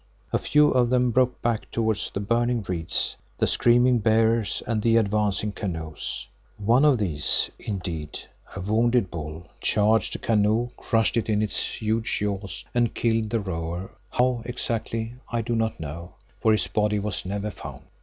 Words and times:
A 0.33 0.39
few 0.39 0.69
of 0.71 0.89
them 0.89 1.11
broke 1.11 1.43
back 1.43 1.69
towards 1.69 2.09
the 2.09 2.19
burning 2.19 2.63
reeds, 2.67 3.15
the 3.37 3.45
screaming 3.45 3.99
beaters 3.99 4.63
and 4.65 4.81
the 4.81 4.97
advancing 4.97 5.51
canoes. 5.51 6.27
One 6.57 6.85
of 6.85 6.97
these, 6.97 7.51
indeed, 7.59 8.19
a 8.55 8.61
wounded 8.61 9.11
bull, 9.11 9.45
charged 9.59 10.15
a 10.15 10.17
canoe, 10.17 10.71
crushed 10.75 11.17
it 11.17 11.29
in 11.29 11.43
its 11.43 11.63
huge 11.79 12.17
jaws 12.17 12.65
and 12.73 12.95
killed 12.95 13.29
the 13.29 13.39
rower, 13.41 13.91
how 14.09 14.41
exactly 14.45 15.13
I 15.31 15.43
do 15.43 15.55
not 15.55 15.79
know, 15.79 16.15
for 16.39 16.51
his 16.51 16.65
body 16.65 16.97
was 16.97 17.23
never 17.23 17.51
found. 17.51 17.83